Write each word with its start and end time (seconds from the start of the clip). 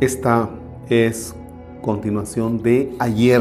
Esta 0.00 0.48
es 0.88 1.34
continuación 1.82 2.62
de 2.62 2.94
ayer. 3.00 3.40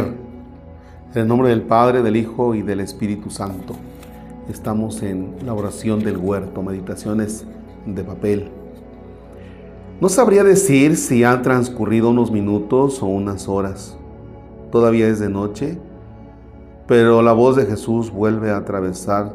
En 1.13 1.21
el 1.21 1.27
nombre 1.27 1.49
del 1.49 1.61
Padre, 1.61 2.01
del 2.01 2.15
Hijo 2.15 2.55
y 2.55 2.63
del 2.63 2.79
Espíritu 2.79 3.29
Santo. 3.29 3.75
Estamos 4.49 5.03
en 5.03 5.35
la 5.45 5.53
oración 5.53 5.99
del 5.99 6.17
huerto, 6.17 6.63
meditaciones 6.63 7.45
de 7.85 8.03
papel. 8.03 8.49
No 10.01 10.09
sabría 10.09 10.43
decir 10.43 10.97
si 10.97 11.23
han 11.23 11.43
transcurrido 11.43 12.09
unos 12.09 12.31
minutos 12.31 13.03
o 13.03 13.05
unas 13.05 13.47
horas. 13.47 13.95
Todavía 14.71 15.07
es 15.09 15.19
de 15.19 15.29
noche, 15.29 15.77
pero 16.87 17.21
la 17.21 17.33
voz 17.33 17.55
de 17.55 17.67
Jesús 17.67 18.11
vuelve 18.11 18.49
a 18.49 18.57
atravesar 18.57 19.31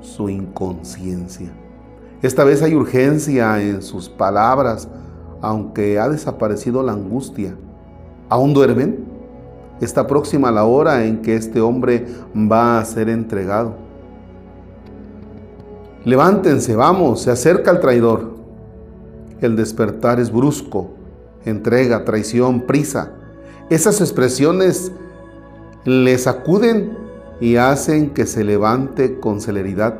su 0.00 0.30
inconsciencia. 0.30 1.52
Esta 2.22 2.42
vez 2.42 2.62
hay 2.62 2.74
urgencia 2.74 3.60
en 3.60 3.82
sus 3.82 4.08
palabras, 4.08 4.88
aunque 5.42 5.98
ha 5.98 6.08
desaparecido 6.08 6.82
la 6.82 6.92
angustia. 6.92 7.54
¿Aún 8.28 8.54
duermen? 8.54 9.04
Está 9.80 10.06
próxima 10.06 10.50
la 10.52 10.64
hora 10.64 11.04
en 11.04 11.20
que 11.20 11.34
este 11.34 11.60
hombre 11.60 12.06
va 12.34 12.78
a 12.78 12.84
ser 12.84 13.08
entregado. 13.08 13.74
Levántense, 16.04 16.74
vamos, 16.76 17.22
se 17.22 17.30
acerca 17.30 17.72
el 17.72 17.80
traidor. 17.80 18.32
El 19.40 19.56
despertar 19.56 20.20
es 20.20 20.32
brusco, 20.32 20.90
entrega, 21.44 22.04
traición, 22.04 22.62
prisa. 22.62 23.10
Esas 23.70 24.00
expresiones 24.00 24.92
le 25.84 26.16
sacuden 26.18 26.96
y 27.40 27.56
hacen 27.56 28.10
que 28.10 28.26
se 28.26 28.44
levante 28.44 29.18
con 29.18 29.40
celeridad. 29.40 29.98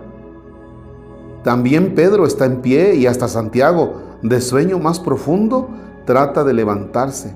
También 1.43 1.97
Pedro 1.97 2.25
está 2.25 2.45
en 2.45 2.63
pie 2.63 2.95
y 2.95 3.07
hasta 3.07 3.27
Santiago, 3.27 4.12
de 4.23 4.41
sueño 4.41 4.79
más 4.79 5.01
profundo, 5.01 5.69
trata 6.05 6.45
de 6.45 6.53
levantarse. 6.53 7.35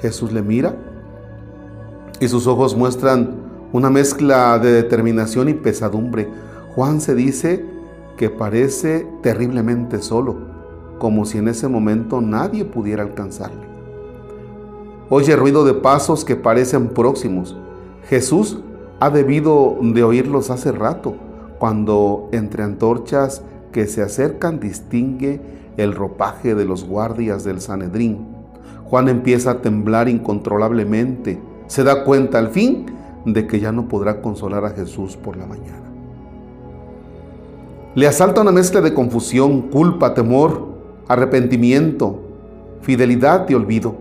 Jesús 0.00 0.32
le 0.32 0.42
mira 0.42 0.76
y 2.20 2.28
sus 2.28 2.46
ojos 2.46 2.76
muestran 2.76 3.34
una 3.72 3.90
mezcla 3.90 4.58
de 4.58 4.72
determinación 4.72 5.48
y 5.48 5.54
pesadumbre. 5.54 6.28
Juan 6.74 7.00
se 7.00 7.14
dice 7.14 7.64
que 8.16 8.30
parece 8.30 9.06
terriblemente 9.22 10.02
solo, 10.02 10.36
como 10.98 11.24
si 11.24 11.38
en 11.38 11.48
ese 11.48 11.68
momento 11.68 12.20
nadie 12.20 12.64
pudiera 12.64 13.02
alcanzarle. 13.02 13.68
Oye 15.08 15.34
ruido 15.34 15.64
de 15.64 15.74
pasos 15.74 16.24
que 16.24 16.36
parecen 16.36 16.88
próximos. 16.88 17.56
Jesús 18.08 18.60
ha 19.00 19.10
debido 19.10 19.76
de 19.80 20.04
oírlos 20.04 20.50
hace 20.50 20.72
rato 20.72 21.14
cuando 21.58 22.28
entre 22.32 22.62
antorchas 22.62 23.42
que 23.72 23.86
se 23.86 24.02
acercan 24.02 24.60
distingue 24.60 25.40
el 25.76 25.94
ropaje 25.94 26.54
de 26.54 26.64
los 26.64 26.84
guardias 26.84 27.44
del 27.44 27.60
Sanedrín. 27.60 28.26
Juan 28.84 29.08
empieza 29.08 29.52
a 29.52 29.62
temblar 29.62 30.08
incontrolablemente. 30.08 31.40
Se 31.66 31.84
da 31.84 32.04
cuenta 32.04 32.38
al 32.38 32.48
fin 32.48 32.86
de 33.24 33.46
que 33.46 33.60
ya 33.60 33.72
no 33.72 33.88
podrá 33.88 34.20
consolar 34.20 34.64
a 34.64 34.70
Jesús 34.70 35.16
por 35.16 35.36
la 35.36 35.46
mañana. 35.46 35.82
Le 37.94 38.06
asalta 38.06 38.40
una 38.40 38.52
mezcla 38.52 38.80
de 38.80 38.94
confusión, 38.94 39.62
culpa, 39.62 40.14
temor, 40.14 40.68
arrepentimiento, 41.08 42.20
fidelidad 42.82 43.48
y 43.48 43.54
olvido. 43.54 43.94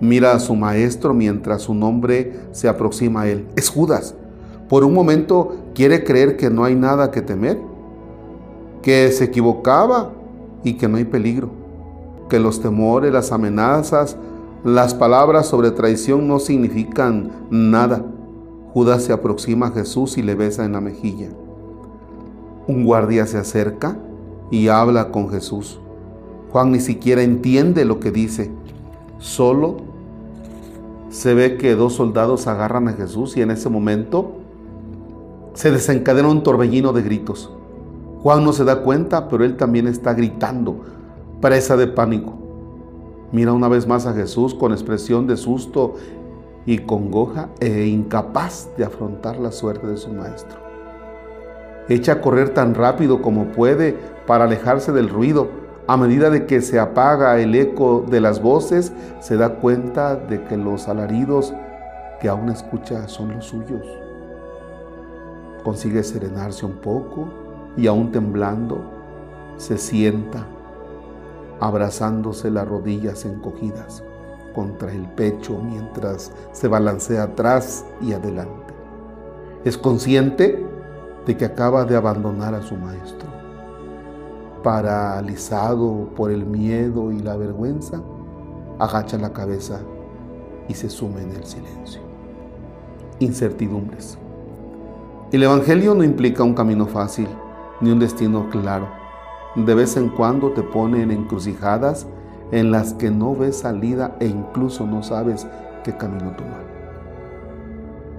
Mira 0.00 0.32
a 0.32 0.40
su 0.40 0.54
maestro 0.54 1.14
mientras 1.14 1.62
su 1.62 1.74
nombre 1.74 2.34
se 2.52 2.68
aproxima 2.68 3.22
a 3.22 3.28
él. 3.28 3.46
Es 3.56 3.68
Judas 3.68 4.14
por 4.68 4.84
un 4.84 4.94
momento 4.94 5.56
quiere 5.74 6.02
creer 6.02 6.36
que 6.36 6.50
no 6.50 6.64
hay 6.64 6.74
nada 6.74 7.10
que 7.10 7.22
temer, 7.22 7.58
que 8.86 9.10
se 9.10 9.24
equivocaba 9.24 10.12
y 10.62 10.74
que 10.74 10.86
no 10.86 10.96
hay 10.96 11.04
peligro, 11.04 11.50
que 12.28 12.38
los 12.38 12.60
temores, 12.60 13.12
las 13.12 13.32
amenazas, 13.32 14.16
las 14.62 14.94
palabras 14.94 15.48
sobre 15.48 15.72
traición 15.72 16.28
no 16.28 16.38
significan 16.38 17.32
nada. 17.50 18.06
Judas 18.72 19.02
se 19.02 19.12
aproxima 19.12 19.66
a 19.66 19.70
Jesús 19.72 20.16
y 20.18 20.22
le 20.22 20.36
besa 20.36 20.64
en 20.64 20.74
la 20.74 20.80
mejilla. 20.80 21.30
Un 22.68 22.84
guardia 22.84 23.26
se 23.26 23.38
acerca 23.38 23.98
y 24.52 24.68
habla 24.68 25.10
con 25.10 25.30
Jesús. 25.30 25.80
Juan 26.52 26.70
ni 26.70 26.78
siquiera 26.78 27.24
entiende 27.24 27.84
lo 27.84 27.98
que 27.98 28.12
dice, 28.12 28.52
solo 29.18 29.78
se 31.10 31.34
ve 31.34 31.56
que 31.56 31.74
dos 31.74 31.94
soldados 31.94 32.46
agarran 32.46 32.86
a 32.86 32.92
Jesús 32.92 33.36
y 33.36 33.42
en 33.42 33.50
ese 33.50 33.68
momento 33.68 34.34
se 35.54 35.72
desencadena 35.72 36.28
un 36.28 36.44
torbellino 36.44 36.92
de 36.92 37.02
gritos. 37.02 37.50
Juan 38.26 38.44
no 38.44 38.52
se 38.52 38.64
da 38.64 38.82
cuenta, 38.82 39.28
pero 39.28 39.44
él 39.44 39.56
también 39.56 39.86
está 39.86 40.12
gritando, 40.12 40.80
presa 41.40 41.76
de 41.76 41.86
pánico. 41.86 42.34
Mira 43.30 43.52
una 43.52 43.68
vez 43.68 43.86
más 43.86 44.04
a 44.04 44.14
Jesús 44.14 44.52
con 44.52 44.72
expresión 44.72 45.28
de 45.28 45.36
susto 45.36 45.94
y 46.64 46.78
congoja 46.78 47.50
e 47.60 47.86
incapaz 47.86 48.68
de 48.76 48.84
afrontar 48.84 49.38
la 49.38 49.52
suerte 49.52 49.86
de 49.86 49.96
su 49.96 50.10
maestro. 50.10 50.58
Echa 51.88 52.14
a 52.14 52.20
correr 52.20 52.48
tan 52.48 52.74
rápido 52.74 53.22
como 53.22 53.52
puede 53.52 53.96
para 54.26 54.46
alejarse 54.46 54.90
del 54.90 55.08
ruido. 55.08 55.46
A 55.86 55.96
medida 55.96 56.28
de 56.28 56.46
que 56.46 56.62
se 56.62 56.80
apaga 56.80 57.38
el 57.38 57.54
eco 57.54 58.04
de 58.10 58.20
las 58.20 58.42
voces, 58.42 58.92
se 59.20 59.36
da 59.36 59.50
cuenta 59.60 60.16
de 60.16 60.42
que 60.42 60.56
los 60.56 60.88
alaridos 60.88 61.54
que 62.20 62.28
aún 62.28 62.48
escucha 62.48 63.06
son 63.06 63.36
los 63.36 63.44
suyos 63.44 63.86
consigue 65.62 66.04
serenarse 66.04 66.64
un 66.64 66.76
poco 66.76 67.45
y 67.76 67.86
aún 67.86 68.10
temblando, 68.12 68.80
se 69.56 69.78
sienta 69.78 70.46
abrazándose 71.60 72.50
las 72.50 72.68
rodillas 72.68 73.24
encogidas 73.24 74.02
contra 74.54 74.92
el 74.92 75.06
pecho 75.10 75.58
mientras 75.62 76.32
se 76.52 76.68
balancea 76.68 77.24
atrás 77.24 77.84
y 78.00 78.12
adelante. 78.12 78.74
Es 79.64 79.76
consciente 79.76 80.64
de 81.26 81.36
que 81.36 81.44
acaba 81.44 81.84
de 81.84 81.96
abandonar 81.96 82.54
a 82.54 82.62
su 82.62 82.74
maestro. 82.76 83.28
Paralizado 84.62 86.10
por 86.16 86.30
el 86.30 86.44
miedo 86.46 87.12
y 87.12 87.20
la 87.20 87.36
vergüenza, 87.36 88.00
agacha 88.78 89.18
la 89.18 89.32
cabeza 89.32 89.80
y 90.68 90.74
se 90.74 90.88
sume 90.88 91.22
en 91.22 91.30
el 91.30 91.44
silencio. 91.44 92.00
Incertidumbres. 93.18 94.18
El 95.32 95.42
Evangelio 95.42 95.94
no 95.94 96.04
implica 96.04 96.42
un 96.42 96.54
camino 96.54 96.86
fácil 96.86 97.28
ni 97.80 97.90
un 97.90 97.98
destino 97.98 98.48
claro. 98.50 98.88
De 99.54 99.74
vez 99.74 99.96
en 99.96 100.08
cuando 100.08 100.50
te 100.50 100.62
pone 100.62 101.02
en 101.02 101.10
encrucijadas 101.10 102.06
en 102.52 102.70
las 102.70 102.94
que 102.94 103.10
no 103.10 103.34
ves 103.34 103.58
salida 103.58 104.16
e 104.20 104.26
incluso 104.26 104.86
no 104.86 105.02
sabes 105.02 105.46
qué 105.82 105.96
camino 105.96 106.32
tomar. 106.36 106.64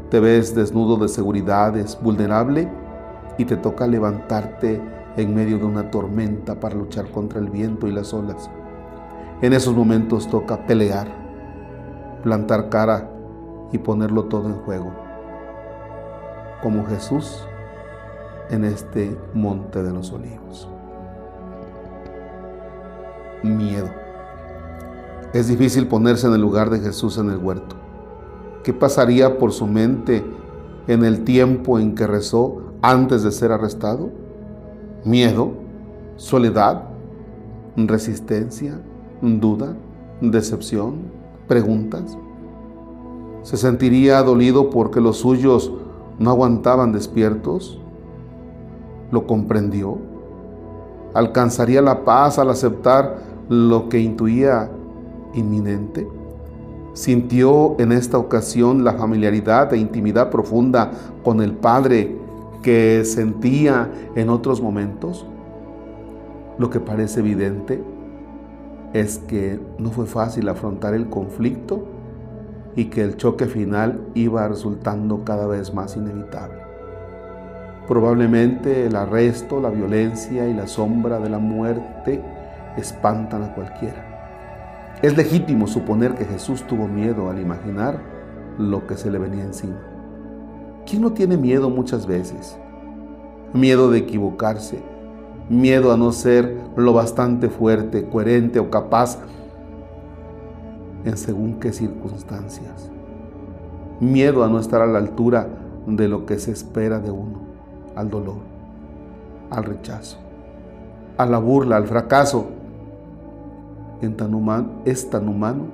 Te 0.10 0.20
ves 0.20 0.56
desnudo 0.56 0.98
de 0.98 1.08
seguridades, 1.08 1.98
vulnerable 2.02 2.70
y 3.38 3.46
te 3.46 3.58
toca 3.58 3.88
levantarte 3.88 4.82
en 5.16 5.36
medio 5.36 5.58
de 5.58 5.66
una 5.66 5.92
tormenta 5.92 6.60
para 6.60 6.76
luchar 6.76 7.12
contra 7.12 7.40
el 7.40 7.50
viento 7.50 7.88
y 7.88 7.92
las 7.92 8.14
olas. 8.14 8.50
En 9.42 9.54
esos 9.54 9.76
momentos 9.76 10.28
toca 10.28 10.66
pelear, 10.66 11.08
plantar 12.24 12.70
cara 12.70 13.10
y 13.72 13.78
ponerlo 13.78 14.26
todo 14.26 14.48
en 14.48 14.56
juego 14.56 15.08
como 16.62 16.86
Jesús 16.86 17.48
en 18.50 18.64
este 18.64 19.18
monte 19.34 19.84
de 19.84 19.92
los 19.92 20.12
olivos. 20.12 20.70
Miedo. 23.44 23.90
Es 25.34 25.48
difícil 25.48 25.88
ponerse 25.88 26.28
en 26.28 26.34
el 26.34 26.42
lugar 26.42 26.70
de 26.70 26.80
Jesús 26.80 27.18
en 27.18 27.30
el 27.30 27.38
huerto. 27.38 27.76
¿Qué 28.64 28.74
pasaría 28.74 29.38
por 29.38 29.52
su 29.52 29.68
mente 29.68 30.24
en 30.88 31.04
el 31.04 31.24
tiempo 31.24 31.80
en 31.80 31.96
que 31.96 32.08
rezó 32.08 32.62
antes 32.82 33.24
de 33.24 33.32
ser 33.32 33.52
arrestado? 33.52 34.10
Miedo, 35.04 35.52
soledad, 36.16 36.84
resistencia, 37.76 38.80
duda, 39.22 39.76
decepción, 40.22 40.96
preguntas. 41.48 42.18
Se 43.44 43.58
sentiría 43.58 44.24
dolido 44.24 44.70
porque 44.70 45.00
los 45.00 45.18
suyos 45.18 45.72
no 46.20 46.32
aguantaban 46.32 46.92
despiertos, 46.92 47.80
lo 49.12 49.26
comprendió, 49.28 49.98
alcanzaría 51.14 51.82
la 51.82 52.04
paz 52.04 52.40
al 52.40 52.50
aceptar 52.50 53.18
lo 53.50 53.90
que 53.90 54.00
intuía 54.00 54.70
inminente. 55.34 56.08
Sintió 56.94 57.76
en 57.80 57.92
esta 57.92 58.18
ocasión 58.18 58.84
la 58.84 58.94
familiaridad 58.94 59.74
e 59.74 59.78
intimidad 59.78 60.30
profunda 60.30 60.92
con 61.24 61.42
el 61.42 61.54
Padre 61.54 62.18
que 62.62 63.04
sentía 63.06 63.92
en 64.16 64.30
otros 64.30 64.62
momentos. 64.62 65.26
Lo 66.58 66.70
que 66.70 66.80
parece 66.80 67.20
evidente 67.20 67.84
es 68.94 69.20
que 69.20 69.60
no 69.78 69.92
fue 69.92 70.06
fácil 70.06 70.50
afrontar 70.50 70.94
el 70.96 71.10
conflicto 71.10 71.86
y 72.76 72.86
que 72.86 73.04
el 73.04 73.18
choque 73.18 73.46
final 73.46 74.02
iba 74.16 74.48
resultando 74.48 75.24
cada 75.24 75.46
vez 75.46 75.74
más 75.74 75.96
inevitable. 75.96 76.67
Probablemente 77.88 78.86
el 78.86 78.96
arresto, 78.96 79.62
la 79.62 79.70
violencia 79.70 80.48
y 80.48 80.54
la 80.54 80.68
sombra 80.68 81.20
de 81.20 81.30
la 81.30 81.40
muerte 81.40 82.22
espantan 82.76 83.44
a 83.44 83.54
cualquiera. 83.54 84.98
Es 85.02 85.16
legítimo 85.16 85.68
suponer 85.68 86.16
que 86.16 86.26
Jesús 86.26 86.64
tuvo 86.64 86.88
miedo 86.88 87.30
al 87.30 87.40
imaginar 87.40 88.02
lo 88.58 88.88
que 88.88 88.98
se 88.98 89.12
le 89.12 89.20
venía 89.20 89.44
encima. 89.44 89.80
¿Quién 90.86 91.02
no 91.02 91.14
tiene 91.14 91.38
miedo 91.38 91.70
muchas 91.70 92.08
veces? 92.08 92.58
Miedo 93.54 93.90
de 93.92 94.00
equivocarse, 94.00 94.82
miedo 95.50 95.94
a 95.94 95.98
no 95.98 96.12
ser 96.12 96.58
lo 96.76 96.94
bastante 96.94 97.50
fuerte, 97.50 98.10
coherente 98.10 98.60
o 98.60 98.70
capaz 98.70 99.20
en 101.06 101.16
según 101.16 101.60
qué 101.60 101.72
circunstancias. 101.72 102.90
Miedo 104.00 104.44
a 104.44 104.50
no 104.50 104.60
estar 104.60 104.82
a 104.82 104.88
la 104.88 105.00
altura 105.00 105.48
de 105.86 106.08
lo 106.08 106.26
que 106.26 106.38
se 106.40 106.52
espera 106.52 107.00
de 107.00 107.12
uno, 107.12 107.42
al 107.98 108.10
dolor, 108.10 108.38
al 109.50 109.64
rechazo, 109.64 110.18
a 111.18 111.26
la 111.26 111.40
burla, 111.40 111.78
al 111.78 111.88
fracaso. 111.88 112.48
Es 114.00 115.10
tan 115.10 115.28
humano 115.28 115.66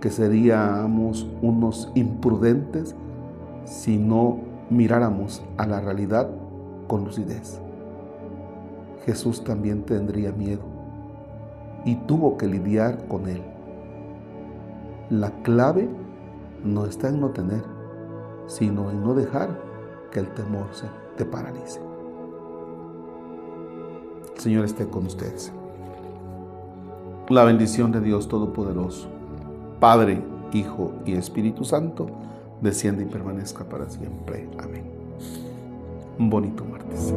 que 0.00 0.10
seríamos 0.10 1.26
unos 1.40 1.90
imprudentes 1.94 2.94
si 3.64 3.96
no 3.96 4.38
miráramos 4.68 5.42
a 5.56 5.66
la 5.66 5.80
realidad 5.80 6.28
con 6.86 7.04
lucidez. 7.04 7.60
Jesús 9.06 9.42
también 9.42 9.82
tendría 9.82 10.32
miedo 10.32 10.62
y 11.84 11.96
tuvo 11.96 12.36
que 12.36 12.46
lidiar 12.46 13.06
con 13.08 13.28
él. 13.28 13.42
La 15.08 15.30
clave 15.42 15.88
no 16.64 16.84
está 16.84 17.08
en 17.08 17.20
no 17.20 17.30
tener, 17.30 17.62
sino 18.46 18.90
en 18.90 19.02
no 19.02 19.14
dejar 19.14 19.58
que 20.10 20.20
el 20.20 20.28
temor 20.34 20.66
se 20.72 20.86
te 21.16 21.24
paralice. 21.24 21.80
El 24.34 24.40
Señor 24.40 24.64
esté 24.64 24.88
con 24.88 25.06
ustedes. 25.06 25.52
La 27.28 27.44
bendición 27.44 27.92
de 27.92 28.00
Dios 28.00 28.28
Todopoderoso, 28.28 29.08
Padre, 29.80 30.22
Hijo 30.52 30.92
y 31.06 31.14
Espíritu 31.14 31.64
Santo, 31.64 32.06
desciende 32.60 33.04
y 33.04 33.06
permanezca 33.06 33.64
para 33.64 33.88
siempre. 33.88 34.48
Amén. 34.58 34.84
Un 36.18 36.30
bonito 36.30 36.64
martes. 36.64 37.14